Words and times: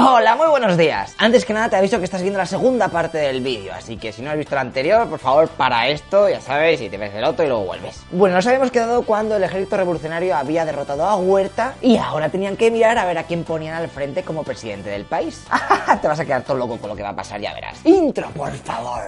Hola, 0.00 0.36
muy 0.36 0.46
buenos 0.46 0.76
días. 0.76 1.16
Antes 1.18 1.44
que 1.44 1.52
nada 1.52 1.68
te 1.68 1.74
aviso 1.74 1.98
que 1.98 2.04
estás 2.04 2.22
viendo 2.22 2.38
la 2.38 2.46
segunda 2.46 2.86
parte 2.86 3.18
del 3.18 3.40
vídeo, 3.40 3.72
así 3.74 3.96
que 3.96 4.12
si 4.12 4.22
no 4.22 4.30
has 4.30 4.36
visto 4.36 4.54
la 4.54 4.60
anterior, 4.60 5.08
por 5.08 5.18
favor 5.18 5.48
para 5.48 5.88
esto, 5.88 6.28
ya 6.28 6.40
sabes, 6.40 6.80
y 6.80 6.88
te 6.88 6.96
ves 6.96 7.12
el 7.16 7.24
otro 7.24 7.44
y 7.44 7.48
luego 7.48 7.64
vuelves. 7.64 8.04
Bueno, 8.12 8.36
nos 8.36 8.46
habíamos 8.46 8.70
quedado 8.70 9.02
cuando 9.02 9.34
el 9.34 9.42
ejército 9.42 9.76
revolucionario 9.76 10.36
había 10.36 10.64
derrotado 10.64 11.02
a 11.04 11.16
Huerta 11.16 11.74
y 11.82 11.96
ahora 11.96 12.28
tenían 12.28 12.56
que 12.56 12.70
mirar 12.70 12.96
a 12.96 13.06
ver 13.06 13.18
a 13.18 13.24
quién 13.24 13.42
ponían 13.42 13.74
al 13.74 13.88
frente 13.88 14.22
como 14.22 14.44
presidente 14.44 14.88
del 14.88 15.04
país. 15.04 15.44
te 16.00 16.06
vas 16.06 16.20
a 16.20 16.24
quedar 16.24 16.42
todo 16.42 16.56
loco 16.56 16.78
con 16.78 16.90
lo 16.90 16.94
que 16.94 17.02
va 17.02 17.08
a 17.08 17.16
pasar, 17.16 17.40
ya 17.40 17.52
verás. 17.52 17.84
Intro, 17.84 18.30
por 18.30 18.52
favor. 18.52 19.02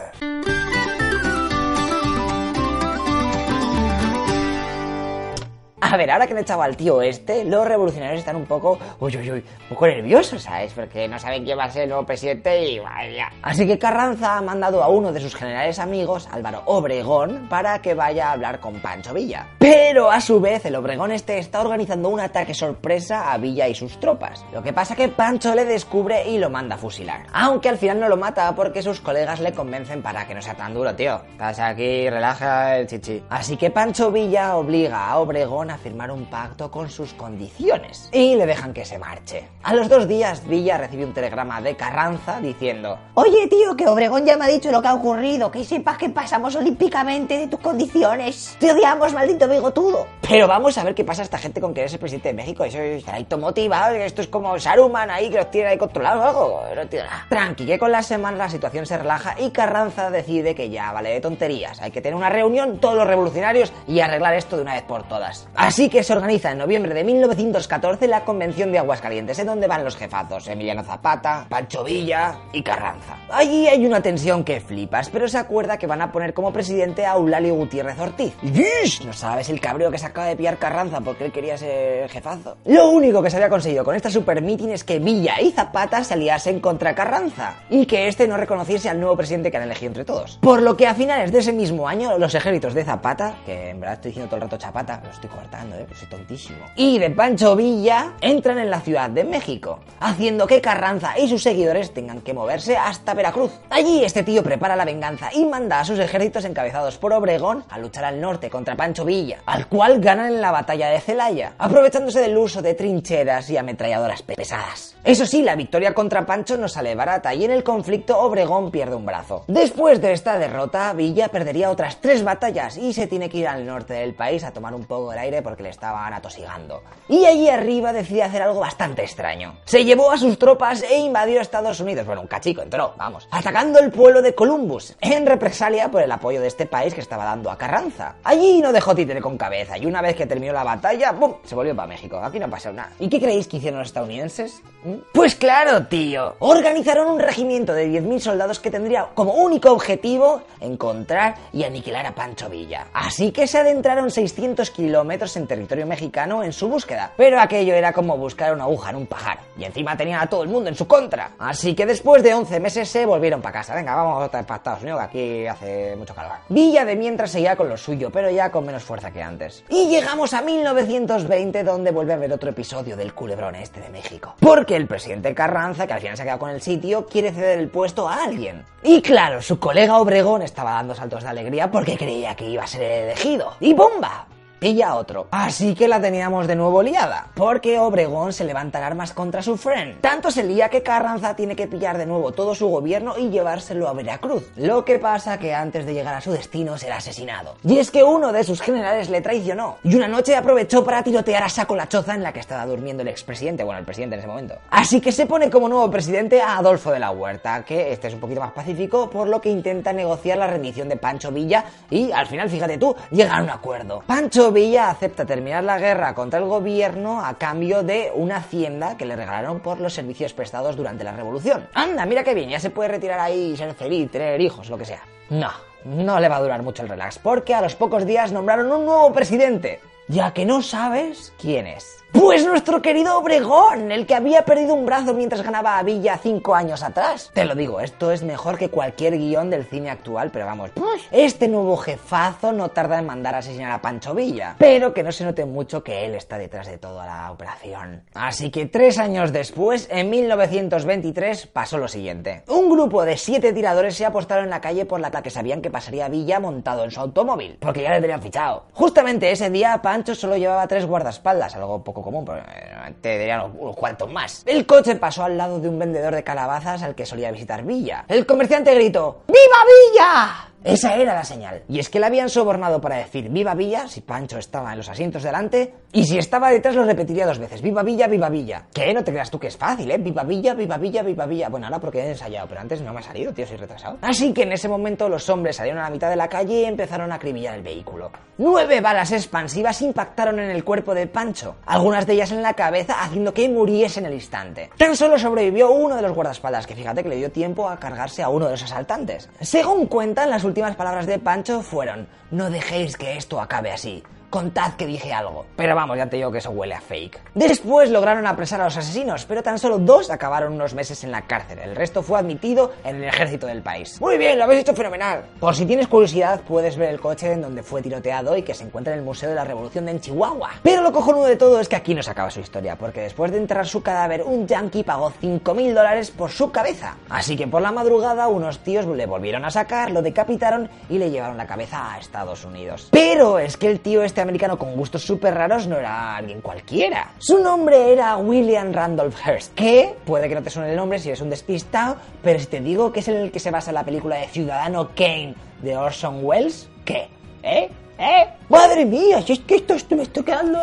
A 5.83 5.97
ver, 5.97 6.11
ahora 6.11 6.27
que 6.27 6.35
han 6.35 6.39
echado 6.39 6.63
al 6.63 6.77
tío 6.77 7.01
este, 7.01 7.45
los 7.45 7.67
revolucionarios 7.67 8.21
están 8.21 8.37
un 8.37 8.45
poco, 8.45 8.79
uy, 9.01 9.17
uy, 9.17 9.31
uy, 9.31 9.39
un 9.39 9.69
poco 9.71 9.87
nerviosos, 9.87 10.43
¿sabes? 10.43 10.73
Porque 10.75 11.09
no 11.09 11.19
saben 11.19 11.43
quién 11.43 11.59
va 11.59 11.65
a 11.65 11.71
ser 11.71 11.85
el 11.85 11.89
nuevo 11.89 12.05
presidente 12.05 12.69
y 12.69 12.79
vaya. 12.79 13.31
Así 13.43 13.67
que 13.67 13.79
Carranza 13.79 14.37
ha 14.37 14.43
mandado 14.43 14.83
a 14.83 14.89
uno 14.89 15.11
de 15.11 15.21
sus 15.21 15.35
generales 15.35 15.79
amigos, 15.79 16.29
Álvaro 16.31 16.63
Obregón, 16.67 17.47
para 17.49 17.81
que 17.81 17.95
vaya 17.95 18.29
a 18.29 18.33
hablar 18.33 18.61
con 18.61 18.79
Pancho 18.81 19.15
Villa. 19.15 19.47
Pero 19.59 20.11
a 20.11 20.21
su 20.21 20.39
vez, 20.39 20.65
el 20.67 20.77
Obregón 20.77 21.13
este 21.13 21.39
está 21.39 21.61
organizando 21.63 22.11
un 22.11 22.21
ataque 22.21 22.53
sorpresa 22.53 23.33
a 23.33 23.39
Villa 23.39 23.67
y 23.67 23.75
sus 23.75 23.99
tropas. 23.99 24.45
Lo 24.53 24.63
que 24.63 24.75
pasa 24.75 24.95
que 24.95 25.09
Pancho 25.09 25.55
le 25.55 25.65
descubre 25.65 26.29
y 26.29 26.37
lo 26.39 26.51
manda 26.51 26.75
a 26.75 26.79
fusilar. 26.79 27.23
Aunque 27.33 27.71
al 27.71 27.79
final 27.79 28.01
no 28.01 28.09
lo 28.09 28.19
mata 28.19 28.55
porque 28.55 28.83
sus 28.83 29.01
colegas 29.01 29.41
le 29.41 29.53
convencen 29.53 30.03
para 30.03 30.27
que 30.27 30.35
no 30.35 30.43
sea 30.43 30.55
tan 30.55 30.75
duro, 30.75 30.95
tío. 30.95 31.23
Estás 31.33 31.59
aquí, 31.59 32.11
relaja 32.11 32.77
el 32.77 32.87
chichi. 32.87 33.23
Así 33.31 33.57
que 33.57 33.71
Pancho 33.71 34.11
Villa 34.11 34.57
obliga 34.57 35.09
a 35.09 35.19
Obregón 35.19 35.70
a 35.71 35.79
firmar 35.79 36.11
un 36.11 36.27
pacto 36.27 36.71
con 36.71 36.91
sus 36.91 37.15
condiciones 37.15 38.09
y 38.13 38.37
le 38.37 38.47
dejan 38.47 38.73
que 38.73 38.85
se 38.85 38.99
marche. 38.99 39.49
A 39.63 39.75
los 39.75 39.89
dos 39.89 40.07
días, 40.07 40.47
Villa 40.47 40.79
recibe 40.79 41.05
un 41.05 41.15
telegrama 41.15 41.61
de 41.61 41.77
Carranza 41.77 42.41
diciendo: 42.41 42.99
Oye, 43.15 43.47
tío, 43.49 43.77
que 43.77 43.87
Obregón 43.87 44.25
ya 44.27 44.37
me 44.37 44.45
ha 44.45 44.49
dicho 44.49 44.71
lo 44.71 44.83
que 44.83 44.89
ha 44.89 44.95
ocurrido, 44.95 45.51
que 45.51 45.65
sepas 45.65 45.99
que 45.99 46.09
pasamos 46.09 46.55
olímpicamente 46.57 47.39
de 47.39 47.47
tus 47.47 47.61
condiciones. 47.61 48.57
Te 48.59 48.73
odiamos, 48.73 49.13
maldito 49.13 49.49
bigotudo. 49.49 50.07
Pero 50.21 50.47
vamos 50.47 50.79
a 50.79 50.85
ver 50.85 50.95
qué 50.95 51.05
pasa 51.05 51.23
a 51.23 51.25
esta 51.25 51.39
gente 51.39 51.61
con 51.61 51.75
que 51.75 51.81
eres 51.81 51.93
el 51.93 51.99
presidente 51.99 52.29
de 52.29 52.35
México. 52.35 52.65
Eso 52.65 52.79
estará 52.79 53.19
ahí 53.19 53.27
motivado. 53.39 53.95
Esto 53.95 54.23
es 54.23 54.29
como 54.29 54.59
Saruman 54.59 55.11
ahí 55.11 55.31
que 55.31 55.39
los 55.39 55.51
tiene 55.51 55.69
ahí 55.69 55.79
controlados 55.79 56.25
o 56.25 56.29
algo. 56.29 56.63
No 56.75 56.89
tiene 56.89 57.07
nada. 57.07 57.27
Tranqui, 57.29 57.67
que 57.67 57.79
con 57.79 57.93
las 57.93 58.07
semanas 58.07 58.39
la 58.39 58.49
situación 58.49 58.87
se 58.87 58.97
relaja 58.99 59.35
y 59.39 59.51
Carranza 59.51 60.11
decide 60.11 60.55
que 60.55 60.71
ya 60.71 60.93
vale 60.93 61.11
de 61.11 61.21
tonterías. 61.21 61.81
Hay 61.81 61.91
que 61.91 62.01
tener 62.01 62.15
una 62.15 62.29
reunión 62.31 62.79
todos 62.79 62.95
los 62.95 63.07
revolucionarios 63.07 63.73
y 63.87 64.01
arreglar 64.01 64.35
esto 64.35 64.57
de 64.57 64.63
una 64.63 64.75
vez 64.75 64.83
por 64.83 65.03
todas. 65.05 65.49
Así 65.61 65.91
que 65.91 66.03
se 66.03 66.15
organiza 66.15 66.53
en 66.53 66.57
noviembre 66.57 66.95
de 66.95 67.05
1914 67.05 68.09
la 68.09 68.25
Convención 68.25 68.73
de 68.73 68.79
Aguascalientes, 68.79 69.39
en 69.41 69.47
donde 69.47 69.67
van 69.67 69.85
los 69.85 69.95
jefazos 69.95 70.49
Emiliano 70.49 70.83
Zapata, 70.83 71.45
Pancho 71.51 71.85
Villa 71.85 72.35
y 72.51 72.63
Carranza. 72.63 73.19
Allí 73.29 73.69
hay 73.69 73.85
una 73.85 74.01
tensión 74.01 74.43
que 74.43 74.63
flipas, 74.63 75.11
pero 75.11 75.29
se 75.29 75.37
acuerda 75.37 75.77
que 75.77 75.87
van 75.87 76.01
a 76.01 76.11
poner 76.11 76.33
como 76.33 76.51
presidente 76.51 77.05
a 77.05 77.13
Eulalio 77.13 77.57
Gutiérrez 77.57 77.99
Ortiz. 78.01 78.35
¡Yish! 78.43 79.05
No 79.05 79.13
sabes 79.13 79.51
el 79.51 79.61
cabreo 79.61 79.91
que 79.91 79.99
se 79.99 80.07
acaba 80.07 80.29
de 80.29 80.37
pillar 80.37 80.57
Carranza 80.57 81.03
porque 81.03 81.27
él 81.27 81.33
quería 81.33 81.59
ser 81.59 82.09
jefazo. 82.09 82.57
Lo 82.65 82.89
único 82.89 83.23
que 83.23 83.29
se 83.29 83.37
había 83.37 83.51
conseguido 83.51 83.85
con 83.85 83.95
esta 83.95 84.11
super 84.11 84.41
meeting 84.41 84.71
es 84.71 84.83
que 84.83 84.99
Villa 84.99 85.43
y 85.43 85.53
Zapata 85.53 86.03
se 86.05 86.15
aliasen 86.15 86.61
contra 86.61 86.95
Carranza 86.95 87.57
y 87.69 87.85
que 87.85 88.09
este 88.09 88.27
no 88.27 88.39
reconociese 88.39 88.89
al 88.89 88.99
nuevo 88.99 89.15
presidente 89.15 89.51
que 89.51 89.59
han 89.59 89.65
elegido 89.65 89.89
entre 89.89 90.07
todos. 90.07 90.39
Por 90.41 90.63
lo 90.63 90.75
que 90.79 90.87
a 90.87 90.95
finales 90.95 91.31
de 91.33 91.41
ese 91.41 91.53
mismo 91.53 91.87
año, 91.87 92.17
los 92.17 92.35
ejércitos 92.35 92.73
de 92.73 92.83
Zapata, 92.83 93.37
que 93.45 93.69
en 93.69 93.81
verdad 93.81 93.97
estoy 93.97 94.13
diciendo 94.13 94.31
todo 94.31 94.37
el 94.37 94.43
rato 94.45 94.57
Chapata, 94.57 95.03
lo 95.05 95.11
estoy 95.11 95.29
cortando, 95.29 95.50
eh, 95.53 95.87
tontísimo, 96.09 96.59
y 96.77 96.99
de 96.99 97.11
Pancho 97.11 97.57
Villa 97.57 98.15
entran 98.21 98.59
en 98.59 98.71
la 98.71 98.81
Ciudad 98.81 99.11
de 99.11 99.25
México, 99.25 99.81
haciendo 100.01 100.47
que 100.47 100.61
Carranza 100.61 101.19
y 101.19 101.29
sus 101.29 101.43
seguidores 101.43 101.93
tengan 101.93 102.21
que 102.21 102.35
moverse 102.35 102.77
hasta 102.77 103.15
Veracruz. 103.15 103.53
Allí 103.71 104.05
este 104.05 104.23
tío 104.23 104.43
prepara 104.43 104.77
la 104.77 104.85
venganza 104.85 105.31
y 105.33 105.45
manda 105.45 105.81
a 105.81 105.85
sus 105.85 105.99
ejércitos 105.99 106.45
encabezados 106.45 106.99
por 106.99 107.13
Obregón 107.13 107.65
a 107.69 107.79
luchar 107.79 108.05
al 108.05 108.21
norte 108.21 108.51
contra 108.51 108.77
Pancho 108.77 109.05
Villa, 109.05 109.39
al 109.47 109.67
cual 109.67 110.01
ganan 110.01 110.33
en 110.33 110.41
la 110.41 110.53
batalla 110.53 110.89
de 110.91 111.01
Celaya, 111.01 111.55
aprovechándose 111.59 112.21
del 112.21 112.37
uso 112.37 112.63
de 112.63 112.75
trincheras 112.75 113.51
y 113.51 113.57
ametralladoras 113.57 114.23
pesadas. 114.23 114.97
Eso 115.05 115.27
sí, 115.27 115.43
la 115.43 115.57
victoria 115.57 115.95
contra 115.95 116.27
Pancho 116.27 116.57
no 116.57 116.69
sale 116.69 116.95
barata 116.95 117.35
y 117.35 117.45
en 117.45 117.51
el 117.51 117.65
conflicto 117.65 118.19
Obregón 118.19 118.71
pierde 118.71 118.95
un 118.97 119.07
brazo. 119.07 119.45
Después 119.49 120.01
de 120.01 120.13
esta 120.13 120.39
derrota, 120.39 120.93
Villa 120.93 121.29
perdería 121.29 121.71
otras 121.71 122.01
tres 122.01 122.23
batallas 122.23 122.77
y 122.77 122.93
se 122.93 123.07
tiene 123.07 123.29
que 123.29 123.39
ir 123.39 123.49
al 123.49 123.67
norte 123.67 123.95
del 123.95 124.15
país 124.15 124.45
a 124.45 124.53
tomar 124.53 124.75
un 124.75 124.85
poco 124.85 125.11
de 125.13 125.19
aire 125.19 125.40
porque 125.43 125.63
le 125.63 125.71
estaban 125.71 126.13
atosigando. 126.13 126.83
Y 127.09 127.25
allí 127.25 127.49
arriba 127.49 127.93
decide 127.93 128.23
hacer 128.23 128.43
algo 128.43 128.61
bastante 128.61 129.03
extraño. 129.03 129.55
Se 129.65 129.85
llevó 129.85 130.11
a 130.11 130.19
sus 130.19 130.39
tropas 130.39 130.83
e 130.83 130.99
invadió 130.99 131.41
Estados 131.41 131.81
Unidos. 131.81 132.07
Bueno, 132.07 132.23
un 132.23 132.29
cachico 132.29 132.63
entró, 132.63 132.95
vamos. 132.97 133.29
Atacando 133.31 133.79
el 133.79 133.91
pueblo 133.91 134.23
de 134.23 134.35
Columbus, 134.35 134.97
en 135.01 135.27
represalia 135.27 135.91
por 135.91 136.03
el 136.03 136.13
apoyo 136.13 136.41
de 136.41 136.47
este 136.47 136.67
país 136.67 136.95
que 136.95 137.01
estaba 137.01 137.25
dando 137.25 137.51
a 137.51 137.59
Carranza. 137.59 138.17
Allí 138.25 138.61
no 138.61 138.73
dejó 138.73 138.95
títere 138.95 139.21
con 139.21 139.37
cabeza 139.37 139.79
y 139.79 139.87
una 139.87 140.03
vez 140.03 140.17
que 140.17 140.27
terminó 140.27 140.53
la 140.53 140.65
batalla, 140.65 141.13
¡bum! 141.13 141.35
Se 141.45 141.55
volvió 141.55 141.75
para 141.75 141.89
México. 141.89 142.19
Aquí 142.23 142.39
no 142.39 142.49
pasado 142.51 142.75
nada. 142.75 142.93
¿Y 142.99 143.09
qué 143.09 143.21
creéis 143.21 143.49
que 143.49 143.59
hicieron 143.59 143.79
los 143.81 143.89
estadounidenses? 143.89 144.63
¿Mm? 144.85 144.95
Pues 145.13 145.35
claro, 145.35 145.87
tío. 145.87 146.37
Organizaron 146.41 147.09
un 147.09 147.19
regimiento 147.21 147.73
de 147.73 147.89
10.000 147.89 148.19
soldados 148.21 148.61
que 148.61 148.71
tendría 148.71 149.07
como 149.15 149.35
único 149.35 149.71
objetivo 149.73 150.43
encontrar 150.61 151.37
y 151.53 151.65
aniquilar 151.65 152.07
a 152.07 152.15
Pancho 152.15 152.49
Villa. 152.49 152.87
Así 152.93 153.33
que 153.33 153.47
se 153.47 153.59
adentraron 153.59 154.11
600 154.11 154.71
kilómetros 154.71 155.30
en 155.37 155.47
territorio 155.47 155.87
mexicano 155.87 156.43
en 156.43 156.53
su 156.53 156.69
búsqueda. 156.69 157.13
Pero 157.17 157.41
aquello 157.41 157.75
era 157.75 157.93
como 157.93 158.17
buscar 158.17 158.53
una 158.53 158.65
aguja 158.65 158.91
en 158.91 158.97
un 158.97 159.07
pajar. 159.07 159.39
Y 159.57 159.65
encima 159.65 159.97
tenían 159.97 160.21
a 160.21 160.27
todo 160.27 160.43
el 160.43 160.49
mundo 160.49 160.69
en 160.69 160.75
su 160.75 160.87
contra. 160.87 161.33
Así 161.39 161.75
que 161.75 161.87
después 161.87 162.23
de 162.23 162.35
11 162.35 162.61
meses 162.61 162.89
se 162.89 163.07
volvieron 163.07 163.43
para 163.43 163.55
casa. 163.55 163.75
Venga, 163.75 163.95
vamos 163.95 164.25
otra 164.25 164.41
vez 164.41 164.47
para 164.47 164.59
Estados 164.59 164.83
Unidos, 164.83 165.01
que 165.01 165.07
aquí 165.07 165.47
hace 165.47 165.97
mucho 165.97 166.15
calor. 166.15 166.33
Villa 166.49 166.85
de 166.85 166.97
mientras 166.97 167.31
seguía 167.31 167.57
con 167.57 167.69
lo 167.69 167.77
suyo, 167.77 168.11
pero 168.11 168.31
ya 168.31 168.51
con 168.51 168.65
menos 168.65 168.83
fuerza 168.83 169.11
que 169.11 169.23
antes. 169.23 169.65
Y 169.69 169.89
llegamos 169.89 170.35
a 170.35 170.43
1920, 170.43 171.65
donde 171.65 171.91
vuelve 171.91 172.13
a 172.13 172.17
haber 172.17 172.33
otro 172.33 172.51
episodio 172.51 172.97
del 172.97 173.15
culebrón 173.15 173.55
este 173.55 173.81
de 173.81 173.89
México. 173.91 174.35
Porque 174.41 174.77
el 174.77 174.87
presidente 174.87 175.35
Carranza, 175.35 175.87
que 175.87 175.93
al 175.93 176.01
final 176.01 176.17
se 176.17 176.23
ha 176.23 176.27
quedado 176.27 176.41
con 176.41 176.51
el 176.51 176.63
sitio, 176.63 177.07
quiere 177.07 177.33
ceder 177.33 177.59
el 177.59 177.69
puesto 177.69 178.09
a 178.09 178.25
alguien. 178.25 178.65
Y 178.83 179.03
claro, 179.03 179.43
su 179.43 179.59
colega 179.59 179.99
Obregón 179.99 180.43
estaba 180.43 180.73
dando 180.73 180.95
saltos 180.95 181.23
de 181.23 181.29
alegría 181.29 181.71
porque 181.71 181.97
creía 181.97 182.35
que 182.35 182.49
iba 182.49 182.65
a 182.65 182.67
ser 182.67 182.83
el 182.83 183.05
elegido. 183.05 183.53
¡Y 183.61 183.75
bomba! 183.75 184.27
Pilla 184.61 184.95
otro. 184.95 185.27
Así 185.31 185.75
que 185.75 185.89
la 185.89 186.01
teníamos 186.01 186.47
de 186.47 186.55
nuevo 186.55 186.83
liada, 186.83 187.29
porque 187.35 187.79
Obregón 187.79 188.33
se 188.33 188.45
levanta 188.45 188.87
armas 188.87 189.13
contra 189.13 189.43
su 189.43 189.57
friend. 189.57 190.01
Tanto 190.03 190.31
se 190.31 190.45
lía 190.45 190.69
que 190.69 190.83
Carranza 190.83 191.35
tiene 191.35 191.57
que 191.57 191.67
pillar 191.67 191.99
de 191.99 192.07
nuevo 192.07 192.31
todo 192.33 192.55
su 192.55 192.69
gobierno 192.69 193.19
y 193.19 193.31
llevárselo 193.31 193.89
a 193.89 193.95
Veracruz. 193.95 194.53
Lo 194.57 194.85
que 194.85 194.99
pasa 194.99 195.39
que 195.39 195.55
antes 195.55 195.87
de 195.87 195.95
llegar 195.95 196.15
a 196.15 196.21
su 196.21 196.31
destino 196.31 196.77
será 196.77 196.99
asesinado. 196.99 197.57
Y 197.65 197.79
es 197.79 197.91
que 197.91 198.05
uno 198.05 198.33
de 198.33 198.45
sus 198.45 198.61
generales 198.61 199.09
le 199.09 199.23
traicionó 199.23 199.79
y 199.83 199.97
una 199.97 200.09
noche 200.09 200.37
aprovechó 200.37 200.85
para 200.85 201.03
tirotear 201.03 201.43
a 201.43 201.49
saco 201.49 201.75
la 201.75 201.89
choza 201.89 202.15
en 202.15 202.23
la 202.23 202.33
que 202.33 202.41
estaba 202.41 202.67
durmiendo 202.67 203.03
el 203.03 203.09
expresidente, 203.09 203.65
bueno, 203.65 203.79
el 203.79 203.87
presidente 203.87 204.17
en 204.17 204.21
ese 204.21 204.29
momento. 204.29 204.57
Así 204.71 205.01
que 205.01 205.11
se 205.11 205.25
pone 205.25 205.49
como 205.49 205.69
nuevo 205.71 205.91
presidente 205.91 206.43
a 206.43 206.59
Adolfo 206.59 206.93
de 206.93 206.99
la 206.99 207.11
Huerta, 207.11 207.65
que 207.65 207.93
este 207.93 208.09
es 208.09 208.15
un 208.15 208.21
poquito 208.21 208.41
más 208.41 208.53
pacífico, 208.53 209.09
por 209.09 209.27
lo 209.27 209.41
que 209.41 209.49
intenta 209.49 209.95
negociar 209.95 210.37
la 210.37 210.47
rendición 210.47 210.89
de 210.91 210.97
Pancho 210.97 211.31
Villa 211.31 211.65
y 211.89 212.13
al 212.13 212.27
final, 212.27 212.51
fíjate 212.51 212.77
tú, 212.77 212.95
llegar 213.11 213.41
a 213.41 213.43
un 213.43 213.51
acuerdo. 213.51 214.03
Pancho 214.07 214.50
Villa 214.53 214.91
acepta 214.91 215.27
terminar 215.27 215.65
la 215.65 215.79
guerra 215.79 216.15
contra 216.15 216.39
el 216.39 216.47
gobierno 216.47 217.25
a 217.25 217.35
cambio 217.35 217.83
de 217.83 218.11
una 218.15 218.37
hacienda 218.37 218.97
que 218.97 219.05
le 219.05 219.17
regalaron 219.17 219.61
por 219.61 219.81
los 219.81 219.95
servicios 219.95 220.33
prestados 220.33 220.77
durante 220.77 221.05
la 221.05 221.13
revolución. 221.13 221.69
Anda, 221.75 222.07
mira 222.07 222.25
qué 222.25 222.35
bien, 222.35 222.51
ya 222.51 222.61
se 222.61 222.71
puede 222.71 222.89
retirar 222.89 223.21
ahí, 223.21 223.57
ser 223.57 223.75
feliz, 223.75 224.11
tener 224.11 224.41
hijos, 224.41 224.69
lo 224.69 224.79
que 224.79 224.85
sea. 224.85 225.03
No, 225.31 225.51
no 225.85 226.21
le 226.21 226.29
va 226.29 226.37
a 226.37 226.43
durar 226.43 226.63
mucho 226.63 226.83
el 226.83 226.89
relax, 226.89 227.19
porque 227.19 227.55
a 227.55 227.61
los 227.61 227.75
pocos 227.75 228.07
días 228.07 228.33
nombraron 228.33 228.71
un 228.71 228.85
nuevo 228.85 229.13
presidente, 229.13 229.81
ya 230.11 230.33
que 230.33 230.45
no 230.45 230.61
sabes 230.61 231.33
quién 231.39 231.67
es. 231.69 232.01
Pues 232.13 232.45
nuestro 232.45 232.83
querido 232.83 233.17
Obregón, 233.17 233.93
el 233.93 234.05
que 234.05 234.17
había 234.17 234.45
perdido 234.45 234.75
un 234.75 234.85
brazo 234.85 235.15
mientras 235.15 235.43
ganaba 235.43 235.79
a 235.79 235.85
Villa 235.85 236.19
cinco 236.21 236.57
años 236.57 236.83
atrás. 236.83 237.31
Te 237.33 237.45
lo 237.45 237.55
digo, 237.55 237.79
esto 237.79 238.11
es 238.11 238.25
mejor 238.25 238.59
que 238.59 238.69
cualquier 238.69 239.17
guion 239.17 239.49
del 239.49 239.65
cine 239.65 239.91
actual, 239.91 240.33
pero 240.33 240.45
vamos, 240.45 240.73
este 241.13 241.47
nuevo 241.47 241.77
jefazo 241.77 242.51
no 242.51 242.71
tarda 242.71 242.99
en 242.99 243.07
mandar 243.07 243.37
a 243.37 243.39
asesinar 243.39 243.71
a 243.71 243.81
Pancho 243.81 244.13
Villa, 244.13 244.57
pero 244.59 244.93
que 244.93 245.05
no 245.05 245.13
se 245.13 245.25
note 245.25 245.45
mucho 245.45 245.85
que 245.85 246.05
él 246.05 246.17
está 246.17 246.37
detrás 246.37 246.67
de 246.67 246.79
toda 246.79 247.07
la 247.07 247.31
operación. 247.31 248.03
Así 248.15 248.51
que 248.51 248.67
tres 248.67 248.99
años 248.99 249.33
después, 249.33 249.87
en 249.89 250.11
1923, 250.11 251.47
pasó 251.47 251.79
lo 251.79 251.87
siguiente. 251.87 252.43
Un 252.49 252.71
grupo 252.71 253.05
de 253.05 253.17
siete 253.17 253.53
tiradores 253.53 253.95
se 253.95 254.05
apostaron 254.05 254.45
en 254.45 254.51
la 254.51 254.61
calle 254.61 254.85
por 254.85 254.99
la 254.99 255.13
que 255.13 255.31
sabían 255.31 255.63
que 255.63 255.71
pasaría 255.71 256.09
Villa 256.09 256.41
montado 256.41 256.83
en 256.83 256.91
su 256.91 256.99
automóvil, 256.99 257.57
porque 257.61 257.83
ya 257.83 257.93
le 257.93 258.01
tenían 258.01 258.21
fichado. 258.21 258.65
Justamente 258.73 259.31
ese 259.31 259.49
día, 259.49 259.81
Pancho 259.81 260.00
solo 260.15 260.37
llevaba 260.37 260.67
tres 260.67 260.87
guardaespaldas, 260.87 261.55
algo 261.57 261.83
poco 261.83 262.03
común, 262.03 262.25
pero 262.25 262.39
eh, 262.39 262.95
te 263.01 263.19
dirían 263.19 263.53
unos 263.59 263.77
cuantos 263.77 264.11
más. 264.11 264.43
El 264.47 264.67
coche 264.67 264.97
pasó 264.97 265.25
al 265.25 265.37
lado 265.37 265.61
de 265.61 265.69
un 265.69 265.79
vendedor 265.79 266.15
de 266.15 266.25
calabazas 266.25 266.83
al 266.83 266.95
que 266.95 267.07
solía 267.07 267.31
visitar 267.31 267.63
Villa. 267.65 268.05
El 268.09 268.27
comerciante 268.27 268.75
gritó 268.75 269.23
¡Viva 269.27 269.39
Villa! 269.67 270.51
Esa 270.63 270.97
era 270.97 271.15
la 271.15 271.25
señal. 271.25 271.63
Y 271.69 271.79
es 271.79 271.89
que 271.89 272.01
la 272.01 272.09
habían 272.09 272.29
sobornado 272.29 272.81
para 272.81 272.97
decir 272.97 273.31
viva 273.31 273.55
Villa 273.55 273.89
si 273.89 274.03
Pancho 274.03 274.39
estaba 274.39 274.73
en 274.73 274.79
los 274.79 274.91
asientos 274.91 275.23
delante 275.23 275.73
y 275.93 276.05
si 276.05 276.19
estaba 276.19 276.51
detrás 276.51 276.77
lo 276.77 276.85
repetiría 276.85 277.27
dos 277.27 277.41
veces. 277.41 277.61
Viva 277.63 277.83
Villa, 277.83 278.07
viva 278.07 278.29
Villa. 278.29 278.67
Que 278.73 278.95
no 278.95 279.03
te 279.03 279.11
creas 279.11 279.29
tú 279.29 279.41
que 279.41 279.49
es 279.49 279.57
fácil, 279.57 279.91
¿eh? 279.91 279.99
Viva 279.99 280.23
Villa, 280.23 280.55
viva 280.55 280.79
Villa, 280.79 281.03
viva 281.03 281.27
Villa. 281.27 281.49
Bueno, 281.49 281.67
ahora 281.67 281.81
porque 281.81 282.01
he 282.01 282.09
ensayado, 282.11 282.47
pero 282.49 282.61
antes 282.61 282.81
no 282.81 282.93
me 282.93 283.01
ha 283.01 283.03
salido, 283.03 283.33
tío, 283.33 283.45
soy 283.45 283.57
retrasado. 283.57 283.99
Así 284.01 284.33
que 284.33 284.43
en 284.45 284.53
ese 284.53 284.69
momento 284.69 285.09
los 285.09 285.29
hombres 285.29 285.57
salieron 285.57 285.81
a 285.81 285.85
la 285.85 285.91
mitad 285.91 286.09
de 286.09 286.15
la 286.15 286.29
calle 286.29 286.61
y 286.61 286.65
empezaron 286.65 287.11
a 287.11 287.17
acribillar 287.17 287.57
el 287.57 287.63
vehículo. 287.63 288.13
Nueve 288.39 288.81
balas 288.81 289.11
expansivas 289.11 289.83
impactaron 289.83 290.39
en 290.39 290.51
el 290.51 290.63
cuerpo 290.63 290.95
de 290.95 291.09
Pancho, 291.09 291.57
algunas 291.67 292.07
de 292.07 292.13
ellas 292.13 292.31
en 292.31 292.43
la 292.43 292.55
cabeza, 292.55 293.03
haciendo 293.03 293.35
que 293.35 293.49
muriese 293.49 293.99
en 293.99 294.07
el 294.07 294.15
instante. 294.15 294.71
Tan 294.77 294.95
solo 294.95 295.19
sobrevivió 295.19 295.73
uno 295.73 295.97
de 295.97 296.03
los 296.03 296.13
guardaespaldas, 296.13 296.69
que 296.69 296.77
fíjate 296.77 297.03
que 297.03 297.09
le 297.09 297.17
dio 297.17 297.33
tiempo 297.33 297.69
a 297.69 297.81
cargarse 297.81 298.23
a 298.23 298.29
uno 298.29 298.47
de 298.47 298.53
los 298.53 298.63
asaltantes. 298.63 299.29
Según 299.41 299.87
cuentan, 299.87 300.31
las 300.31 300.45
últimas 300.45 300.77
palabras 300.77 301.07
de 301.07 301.19
Pancho 301.19 301.63
fueron: 301.63 302.07
No 302.31 302.49
dejéis 302.49 302.97
que 302.97 303.17
esto 303.17 303.41
acabe 303.41 303.73
así 303.73 304.05
contad 304.31 304.75
que 304.75 304.87
dije 304.87 305.13
algo. 305.13 305.45
Pero 305.57 305.75
vamos, 305.75 305.97
ya 305.99 306.09
te 306.09 306.17
digo 306.17 306.33
que 306.33 306.39
eso 306.39 306.51
huele 306.51 306.75
a 306.75 306.81
fake. 306.81 307.21
Después 307.35 307.91
lograron 307.91 308.27
apresar 308.27 308.61
a 308.61 308.65
los 308.65 308.77
asesinos, 308.77 309.27
pero 309.27 309.43
tan 309.43 309.59
solo 309.59 309.79
dos 309.79 310.11
acabaron 310.11 310.55
unos 310.55 310.75
meses 310.75 311.05
en 311.05 311.11
la 311.11 311.23
cárcel. 311.23 311.59
El 311.59 311.77
resto 311.77 312.03
fue 312.03 312.19
admitido 312.19 312.73
en 312.85 312.97
el 312.97 313.05
ejército 313.05 313.47
del 313.47 313.63
país. 313.63 314.01
Muy 314.01 314.17
bien, 314.17 314.39
lo 314.39 314.45
habéis 314.45 314.63
hecho 314.63 314.75
fenomenal. 314.75 315.25
Por 315.39 315.55
si 315.55 315.67
tienes 315.67 315.89
curiosidad, 315.89 316.41
puedes 316.47 316.77
ver 316.77 316.91
el 316.91 317.01
coche 317.01 317.33
en 317.33 317.43
donde 317.43 317.63
fue 317.63 317.83
tiroteado 317.83 318.37
y 318.37 318.43
que 318.43 318.55
se 318.55 318.65
encuentra 318.65 318.93
en 318.95 319.01
el 319.01 319.05
Museo 319.05 319.29
de 319.29 319.35
la 319.35 319.45
Revolución 319.45 319.85
de 319.87 319.91
en 319.91 320.01
Chihuahua. 320.01 320.51
Pero 320.63 320.83
lo 320.83 320.93
cojonudo 320.93 321.27
de 321.27 321.37
todo 321.37 321.61
es 321.61 321.69
que 321.69 321.77
aquí 321.77 321.95
no 321.95 322.03
se 322.03 322.11
acaba 322.11 322.31
su 322.31 322.41
historia, 322.41 322.77
porque 322.77 323.01
después 323.01 323.33
de 323.33 323.39
enterrar 323.39 323.67
su 323.67 323.83
cadáver, 323.83 324.23
un 324.23 324.47
yankee 324.47 324.85
pagó 324.85 325.13
5.000 325.21 325.75
dólares 325.75 326.11
por 326.11 326.31
su 326.31 326.51
cabeza. 326.53 326.97
Así 327.09 327.37
que 327.37 327.47
por 327.49 327.61
la 327.61 327.73
madrugada, 327.73 328.29
unos 328.29 328.61
tíos 328.61 328.87
le 328.87 329.07
volvieron 329.07 329.45
a 329.45 329.51
sacar, 329.51 329.91
lo 329.91 330.03
decapitaron 330.03 330.71
y 330.89 330.99
le 330.99 331.11
llevaron 331.11 331.37
la 331.37 331.47
cabeza 331.47 331.93
a 331.93 331.99
Estados 331.99 332.45
Unidos. 332.45 332.89
Pero 332.93 333.39
es 333.39 333.57
que 333.57 333.69
el 333.69 333.81
tío 333.81 334.03
este 334.03 334.20
americano 334.23 334.59
con 334.59 334.75
gustos 334.75 335.03
súper 335.03 335.35
raros 335.35 335.67
no 335.67 335.77
era 335.77 336.17
alguien 336.17 336.41
cualquiera. 336.41 337.13
Su 337.19 337.39
nombre 337.39 337.93
era 337.93 338.17
William 338.17 338.73
Randolph 338.73 339.17
Hearst, 339.25 339.55
que 339.55 339.95
puede 340.05 340.29
que 340.29 340.35
no 340.35 340.43
te 340.43 340.51
suene 340.51 340.71
el 340.71 340.77
nombre 340.77 340.99
si 340.99 341.09
eres 341.09 341.21
un 341.21 341.31
despistado, 341.31 341.97
pero 342.23 342.39
si 342.39 342.47
te 342.47 342.61
digo 342.61 342.93
que 342.93 343.01
es 343.01 343.09
en 343.09 343.17
el 343.17 343.31
que 343.31 343.41
se 343.41 343.51
basa 343.51 343.73
la 343.73 343.85
película 343.85 344.17
de 344.17 344.29
Ciudadano 344.29 344.91
Kane 344.95 345.35
de 345.63 345.77
Orson 345.77 346.25
Welles, 346.25 346.69
¿qué? 346.85 347.09
¿Eh? 347.43 347.71
¿Eh? 348.01 348.27
¡Madre 348.49 348.87
mía! 348.87 349.21
Si 349.21 349.35
es 349.35 349.41
que 349.41 349.57
esto, 349.57 349.75
me 349.95 350.05
estoy 350.05 350.25
quedando... 350.25 350.59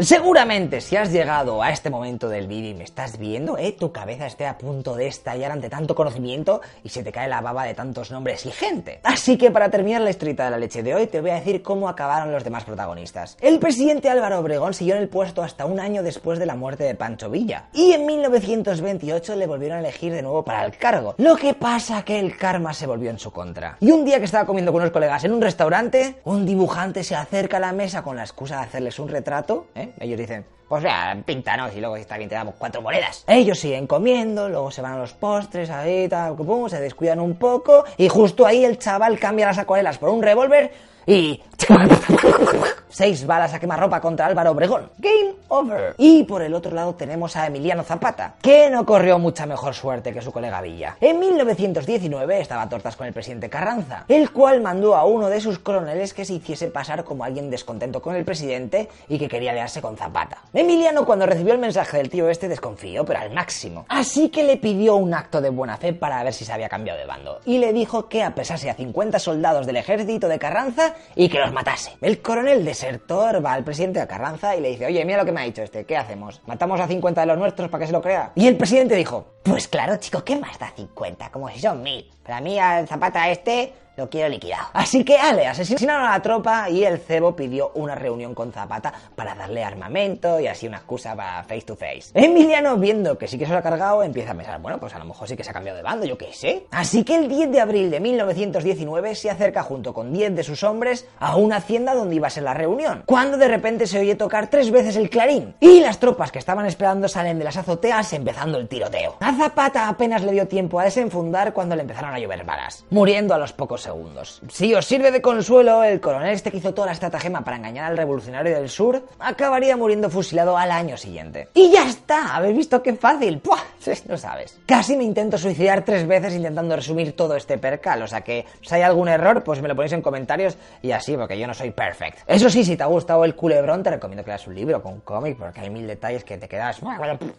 Seguramente, 0.00 0.80
si 0.80 0.96
has 0.96 1.12
llegado 1.12 1.62
a 1.62 1.70
este 1.70 1.90
momento 1.90 2.28
del 2.28 2.48
vídeo 2.48 2.70
y 2.70 2.74
me 2.74 2.82
estás 2.82 3.18
viendo, 3.18 3.56
¿eh? 3.56 3.70
tu 3.78 3.92
cabeza 3.92 4.26
esté 4.26 4.44
a 4.44 4.58
punto 4.58 4.96
de 4.96 5.06
estallar 5.06 5.52
ante 5.52 5.70
tanto 5.70 5.94
conocimiento 5.94 6.60
y 6.82 6.88
se 6.88 7.04
te 7.04 7.12
cae 7.12 7.28
la 7.28 7.40
baba 7.40 7.64
de 7.64 7.74
tantos 7.74 8.10
nombres 8.10 8.44
y 8.46 8.50
gente. 8.50 8.98
Así 9.04 9.38
que 9.38 9.52
para 9.52 9.70
terminar 9.70 10.02
la 10.02 10.10
historieta 10.10 10.46
de 10.46 10.50
la 10.50 10.58
leche 10.58 10.82
de 10.82 10.94
hoy, 10.94 11.06
te 11.06 11.20
voy 11.20 11.30
a 11.30 11.34
decir 11.36 11.62
cómo 11.62 11.88
acabaron 11.88 12.32
los 12.32 12.42
demás 12.42 12.64
protagonistas. 12.64 13.36
El 13.40 13.60
presidente 13.60 14.10
Álvaro 14.10 14.40
Obregón 14.40 14.74
siguió 14.74 14.96
en 14.96 15.02
el 15.02 15.08
puesto 15.08 15.40
hasta 15.40 15.66
un 15.66 15.78
año 15.78 16.02
después 16.02 16.40
de 16.40 16.46
la 16.46 16.56
muerte 16.56 16.82
de 16.82 16.96
Pancho 16.96 17.30
Villa. 17.30 17.66
Y 17.72 17.92
en 17.92 18.06
1928 18.06 19.36
le 19.36 19.46
volvieron 19.46 19.76
a 19.76 19.80
elegir 19.80 20.12
de 20.12 20.22
nuevo 20.22 20.44
para 20.44 20.64
el 20.66 20.76
cargo. 20.76 21.14
Lo 21.18 21.36
que 21.36 21.54
pasa 21.54 22.04
que 22.04 22.18
el 22.18 22.36
karma 22.36 22.74
se 22.74 22.88
volvió 22.88 23.10
en 23.10 23.20
su 23.20 23.30
contra. 23.30 23.76
Y 23.80 23.92
un 23.92 24.04
día 24.04 24.18
que 24.18 24.24
estaba 24.24 24.44
comiendo 24.44 24.72
con 24.72 24.82
unos 24.82 24.92
colegas 24.92 25.22
en 25.22 25.32
un 25.32 25.40
restaurante, 25.40 26.16
un 26.24 26.46
dibujante 26.46 27.04
se 27.04 27.14
acerca 27.14 27.58
a 27.58 27.60
la 27.60 27.72
mesa 27.72 28.02
con 28.02 28.16
la 28.16 28.22
excusa 28.22 28.56
de 28.56 28.62
hacerles 28.62 28.98
un 28.98 29.08
retrato. 29.08 29.66
¿eh? 29.74 29.92
Ellos 30.00 30.18
dicen, 30.18 30.44
pues 30.68 30.82
vea, 30.82 31.16
píntanos 31.24 31.74
y 31.76 31.80
luego 31.80 31.96
está 31.96 32.16
bien 32.16 32.28
te 32.28 32.34
damos 32.34 32.54
cuatro 32.58 32.80
monedas. 32.80 33.24
Ellos 33.26 33.58
siguen 33.58 33.86
comiendo, 33.86 34.48
luego 34.48 34.70
se 34.70 34.80
van 34.80 34.94
a 34.94 34.98
los 34.98 35.12
postres, 35.12 35.70
ahí, 35.70 36.08
tal, 36.08 36.34
pum, 36.36 36.68
se 36.68 36.80
descuidan 36.80 37.20
un 37.20 37.36
poco 37.36 37.84
y 37.96 38.08
justo 38.08 38.46
ahí 38.46 38.64
el 38.64 38.78
chaval 38.78 39.18
cambia 39.18 39.46
las 39.46 39.58
acuarelas 39.58 39.98
por 39.98 40.08
un 40.08 40.22
revólver 40.22 40.72
y... 41.06 41.42
Seis 42.94 43.26
balas 43.26 43.52
a 43.52 43.58
quemarropa 43.58 44.00
contra 44.00 44.26
Álvaro 44.26 44.52
Obregón. 44.52 44.88
Game 44.98 45.34
over. 45.48 45.96
Y 45.98 46.22
por 46.22 46.42
el 46.42 46.54
otro 46.54 46.70
lado 46.70 46.94
tenemos 46.94 47.34
a 47.34 47.48
Emiliano 47.48 47.82
Zapata, 47.82 48.36
que 48.40 48.70
no 48.70 48.86
corrió 48.86 49.18
mucha 49.18 49.46
mejor 49.46 49.74
suerte 49.74 50.12
que 50.12 50.22
su 50.22 50.30
colega 50.30 50.60
Villa. 50.60 50.96
En 51.00 51.18
1919 51.18 52.40
estaba 52.40 52.62
a 52.62 52.68
tortas 52.68 52.94
con 52.94 53.08
el 53.08 53.12
presidente 53.12 53.50
Carranza, 53.50 54.04
el 54.06 54.30
cual 54.30 54.60
mandó 54.60 54.94
a 54.94 55.06
uno 55.06 55.28
de 55.28 55.40
sus 55.40 55.58
coroneles 55.58 56.14
que 56.14 56.24
se 56.24 56.34
hiciese 56.34 56.68
pasar 56.68 57.02
como 57.02 57.24
alguien 57.24 57.50
descontento 57.50 58.00
con 58.00 58.14
el 58.14 58.24
presidente 58.24 58.88
y 59.08 59.18
que 59.18 59.26
quería 59.26 59.50
aliarse 59.50 59.82
con 59.82 59.96
Zapata. 59.96 60.38
Emiliano 60.52 61.04
cuando 61.04 61.26
recibió 61.26 61.52
el 61.52 61.58
mensaje 61.58 61.96
del 61.96 62.10
tío 62.10 62.28
este 62.28 62.46
desconfió, 62.46 63.04
pero 63.04 63.18
al 63.18 63.32
máximo. 63.32 63.86
Así 63.88 64.28
que 64.28 64.44
le 64.44 64.56
pidió 64.56 64.94
un 64.94 65.14
acto 65.14 65.40
de 65.40 65.50
buena 65.50 65.78
fe 65.78 65.94
para 65.94 66.22
ver 66.22 66.32
si 66.32 66.44
se 66.44 66.52
había 66.52 66.68
cambiado 66.68 67.00
de 67.00 67.06
bando. 67.06 67.40
Y 67.44 67.58
le 67.58 67.72
dijo 67.72 68.08
que 68.08 68.22
apresase 68.22 68.70
a 68.70 68.74
50 68.74 69.18
soldados 69.18 69.66
del 69.66 69.78
ejército 69.78 70.28
de 70.28 70.38
Carranza 70.38 70.93
y 71.14 71.28
que 71.28 71.38
los 71.38 71.52
matase. 71.52 71.92
El 72.00 72.20
coronel 72.20 72.64
desertor 72.64 73.44
va 73.44 73.52
al 73.52 73.64
presidente 73.64 74.00
de 74.00 74.06
Carranza 74.06 74.56
y 74.56 74.60
le 74.60 74.70
dice, 74.70 74.86
oye, 74.86 75.04
mira 75.04 75.18
lo 75.18 75.24
que 75.24 75.32
me 75.32 75.40
ha 75.40 75.44
dicho 75.44 75.62
este, 75.62 75.84
¿qué 75.84 75.96
hacemos? 75.96 76.40
¿Matamos 76.46 76.80
a 76.80 76.86
50 76.86 77.20
de 77.20 77.26
los 77.26 77.38
nuestros 77.38 77.68
para 77.70 77.82
que 77.82 77.86
se 77.86 77.92
lo 77.92 78.02
crea? 78.02 78.32
Y 78.34 78.46
el 78.46 78.56
presidente 78.56 78.94
dijo, 78.94 79.26
pues 79.42 79.68
claro, 79.68 79.96
chico, 79.96 80.24
¿qué 80.24 80.36
más 80.36 80.58
da 80.58 80.72
50? 80.74 81.30
Como 81.30 81.48
si 81.50 81.60
son 81.60 81.82
mil. 81.82 82.10
Para 82.22 82.40
mí 82.40 82.58
al 82.58 82.88
Zapata 82.88 83.28
este 83.30 83.72
lo 83.96 84.10
quiero 84.10 84.28
liquidado. 84.28 84.68
Así 84.72 85.04
que, 85.04 85.16
ale, 85.16 85.46
asesinaron 85.46 86.06
a 86.06 86.12
la 86.12 86.22
tropa 86.22 86.68
y 86.68 86.84
el 86.84 86.98
cebo 86.98 87.36
pidió 87.36 87.70
una 87.74 87.94
reunión 87.94 88.34
con 88.34 88.52
Zapata 88.52 88.92
para 89.14 89.34
darle 89.34 89.62
armamento 89.64 90.40
y 90.40 90.46
así 90.46 90.66
una 90.66 90.78
excusa 90.78 91.14
para 91.14 91.42
face 91.44 91.62
to 91.62 91.76
face. 91.76 92.10
Emiliano, 92.14 92.76
viendo 92.76 93.16
que 93.16 93.28
sí 93.28 93.38
que 93.38 93.46
se 93.46 93.52
lo 93.52 93.58
ha 93.58 93.62
cargado, 93.62 94.02
empieza 94.02 94.32
a 94.32 94.34
pensar, 94.34 94.60
bueno, 94.60 94.78
pues 94.78 94.94
a 94.94 94.98
lo 94.98 95.04
mejor 95.04 95.28
sí 95.28 95.36
que 95.36 95.44
se 95.44 95.50
ha 95.50 95.52
cambiado 95.52 95.76
de 95.76 95.82
bando, 95.82 96.06
yo 96.06 96.18
qué 96.18 96.32
sé. 96.32 96.66
Así 96.70 97.04
que 97.04 97.16
el 97.16 97.28
10 97.28 97.50
de 97.50 97.60
abril 97.60 97.90
de 97.90 98.00
1919 98.00 99.14
se 99.14 99.30
acerca 99.30 99.62
junto 99.62 99.94
con 99.94 100.12
10 100.12 100.34
de 100.34 100.42
sus 100.42 100.62
hombres 100.62 101.06
a 101.18 101.36
una 101.36 101.56
hacienda 101.56 101.94
donde 101.94 102.16
iba 102.16 102.26
a 102.26 102.30
ser 102.30 102.42
la 102.42 102.54
reunión, 102.54 103.02
cuando 103.06 103.36
de 103.36 103.48
repente 103.48 103.86
se 103.86 103.98
oye 103.98 104.14
tocar 104.14 104.48
tres 104.48 104.70
veces 104.70 104.96
el 104.96 105.10
clarín 105.10 105.54
y 105.60 105.80
las 105.80 105.98
tropas 105.98 106.32
que 106.32 106.38
estaban 106.38 106.66
esperando 106.66 107.08
salen 107.08 107.38
de 107.38 107.44
las 107.44 107.56
azoteas 107.56 108.12
empezando 108.12 108.58
el 108.58 108.68
tiroteo. 108.68 109.16
A 109.20 109.32
Zapata 109.34 109.88
apenas 109.88 110.22
le 110.22 110.32
dio 110.32 110.48
tiempo 110.48 110.80
a 110.80 110.84
desenfundar 110.84 111.52
cuando 111.52 111.76
le 111.76 111.82
empezaron 111.82 112.14
a 112.14 112.18
llover 112.18 112.44
balas, 112.44 112.84
muriendo 112.90 113.34
a 113.34 113.38
los 113.38 113.52
pocos 113.52 113.83
segundos. 113.84 114.40
Si 114.48 114.74
os 114.74 114.84
sirve 114.84 115.10
de 115.10 115.22
consuelo, 115.22 115.84
el 115.84 116.00
coronel 116.00 116.34
este 116.34 116.50
que 116.50 116.58
hizo 116.58 116.74
toda 116.74 116.88
la 116.88 116.92
estratagema 116.92 117.42
para 117.42 117.56
engañar 117.56 117.90
al 117.90 117.96
revolucionario 117.96 118.54
del 118.56 118.68
sur 118.68 119.02
acabaría 119.18 119.76
muriendo 119.76 120.10
fusilado 120.10 120.58
al 120.58 120.70
año 120.70 120.96
siguiente. 120.96 121.48
Y 121.54 121.70
ya 121.70 121.86
está, 121.86 122.34
habéis 122.34 122.56
visto 122.56 122.82
qué 122.82 122.94
fácil. 122.94 123.38
¡Puah! 123.38 123.58
No 124.08 124.16
sabes. 124.16 124.58
Casi 124.66 124.96
me 124.96 125.04
intento 125.04 125.36
suicidar 125.38 125.84
tres 125.84 126.06
veces 126.06 126.34
intentando 126.34 126.74
resumir 126.74 127.14
todo 127.14 127.36
este 127.36 127.58
percal, 127.58 128.02
o 128.02 128.06
sea 128.06 128.22
que 128.22 128.46
si 128.62 128.74
hay 128.74 128.82
algún 128.82 129.08
error, 129.08 129.44
pues 129.44 129.60
me 129.60 129.68
lo 129.68 129.76
ponéis 129.76 129.92
en 129.92 130.02
comentarios 130.02 130.56
y 130.82 130.90
así, 130.92 131.16
porque 131.16 131.38
yo 131.38 131.46
no 131.46 131.54
soy 131.54 131.70
perfect. 131.70 132.18
Eso 132.26 132.48
sí, 132.48 132.64
si 132.64 132.76
te 132.76 132.82
ha 132.82 132.86
gustado 132.86 133.24
el 133.24 133.34
culebrón, 133.34 133.82
te 133.82 133.90
recomiendo 133.90 134.24
que 134.24 134.30
leas 134.30 134.46
un 134.46 134.54
libro 134.54 134.82
con 134.82 135.00
cómic, 135.00 135.36
porque 135.38 135.60
hay 135.60 135.70
mil 135.70 135.86
detalles 135.86 136.24
que 136.24 136.38
te 136.38 136.48
quedas... 136.48 136.80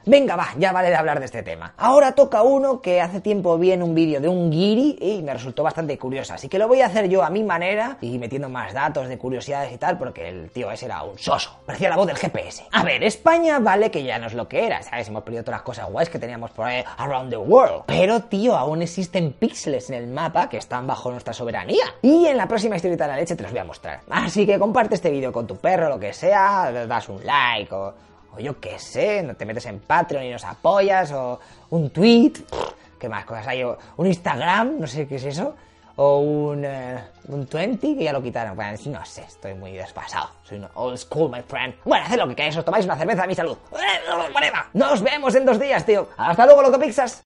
Venga, 0.06 0.36
va, 0.36 0.50
ya 0.58 0.72
vale 0.72 0.90
de 0.90 0.96
hablar 0.96 1.20
de 1.20 1.26
este 1.26 1.42
tema. 1.42 1.74
Ahora 1.78 2.12
toca 2.14 2.44
uno 2.44 2.80
que 2.80 3.02
hace 3.02 3.22
tiempo 3.22 3.58
vi 3.58 3.72
en 3.72 3.82
un 3.82 3.96
vídeo 3.96 4.22
de 4.22 4.28
un 4.28 4.52
guiri 4.52 4.98
y 5.02 5.24
me 5.24 5.34
resultó 5.34 5.64
bastante 5.64 5.98
curioso, 5.98 6.34
así 6.36 6.48
que 6.48 6.60
lo 6.60 6.68
voy 6.68 6.82
a 6.82 6.86
hacer 6.86 7.10
yo 7.10 7.24
a 7.24 7.30
mi 7.30 7.44
manera 7.44 7.98
y 8.02 8.18
metiendo 8.20 8.50
más 8.50 8.74
datos 8.74 9.08
de 9.08 9.18
curiosidades 9.18 9.74
y 9.74 9.78
tal, 9.78 9.98
porque 9.98 10.30
el 10.30 10.52
tío 10.52 10.72
ese 10.72 10.86
era 10.86 11.02
un 11.04 11.18
soso. 11.18 11.58
Parecía 11.66 11.90
la 11.90 11.96
voz 11.96 12.08
del 12.08 12.18
GPS. 12.18 12.66
A 12.72 12.84
ver, 12.84 13.04
España 13.04 13.60
vale 13.60 13.90
que 13.92 14.04
ya 14.04 14.20
no 14.20 14.28
es 14.28 14.34
lo 14.34 14.48
que 14.48 14.66
era, 14.66 14.84
¿sabes? 14.84 15.08
Hemos 15.08 15.24
perdido 15.24 15.44
todas 15.44 15.60
las 15.60 15.66
cosas 15.66 15.90
guays 15.90 16.10
que 16.10 16.20
teníamos 16.20 16.52
por 16.52 16.66
ahí 16.68 16.84
around 16.98 17.30
the 17.32 17.38
world. 17.38 17.84
Pero, 17.88 18.22
tío, 18.22 18.56
aún 18.56 18.82
existen 18.82 19.34
píxeles 19.34 19.90
en 19.90 19.96
el 19.96 20.08
mapa 20.08 20.50
que 20.50 20.58
están 20.58 20.86
bajo 20.88 21.12
nuestra 21.12 21.34
soberanía. 21.34 21.86
Y 22.02 22.28
en 22.28 22.38
la 22.38 22.48
próxima 22.48 22.76
historieta 22.76 23.06
de 23.06 23.12
la 23.12 23.18
leche 23.18 23.36
te 23.36 23.44
los 23.44 23.52
voy 23.52 23.60
a 23.62 23.66
mostrar. 23.66 24.02
Así 24.10 24.46
que 24.46 24.60
comparte 24.60 24.96
este 24.96 25.10
vídeo 25.10 25.32
con 25.32 25.48
tu 25.48 25.58
perro, 25.58 25.90
lo 25.90 26.00
que 26.00 26.14
sea, 26.14 26.72
das 26.72 27.10
un 27.10 27.26
like 27.26 27.74
o, 27.74 27.94
o 28.36 28.40
yo 28.40 28.60
qué 28.60 28.78
sé, 28.80 29.24
no 29.24 29.36
te 29.36 29.46
metes 29.46 29.66
en 29.66 29.80
Patreon 29.80 30.24
y 30.26 30.32
nos 30.32 30.44
apoyas 30.44 31.12
o 31.12 31.40
un 31.70 31.90
tweet. 31.90 32.34
¿Qué 33.00 33.10
más 33.10 33.26
cosas 33.26 33.48
hay? 33.48 33.64
Un 33.64 34.08
Instagram, 34.08 34.80
no 34.80 34.88
sé 34.88 35.08
qué 35.08 35.16
es 35.16 35.26
eso. 35.26 35.56
O 35.98 36.20
un, 36.20 36.66
eh, 36.66 37.00
un 37.30 37.48
20, 37.52 37.96
que 37.96 38.04
ya 38.04 38.12
lo 38.12 38.22
quitaron. 38.22 38.56
Bueno, 38.56 38.78
no 38.88 39.06
sé, 39.06 39.24
estoy 39.24 39.54
muy 39.54 39.72
desfasado. 39.72 40.30
Soy 40.44 40.58
un 40.58 40.68
old 40.74 40.98
school, 40.98 41.32
my 41.32 41.42
friend. 41.42 41.74
Bueno, 41.86 42.06
haced 42.06 42.18
lo 42.18 42.28
que 42.28 42.36
queráis, 42.36 42.58
os 42.58 42.66
tomáis 42.66 42.86
una 42.86 42.98
cerveza 42.98 43.24
a 43.24 43.28
mi 43.28 43.36
salud. 43.36 43.58
Whatever. 43.72 44.64
Nos 44.74 45.02
vemos 45.02 45.34
en 45.36 45.46
dos 45.46 45.58
días, 45.60 45.86
tío. 45.86 46.10
Hasta 46.18 46.46
luego, 46.46 46.62
loco 46.62 46.80
Pixas. 46.80 47.14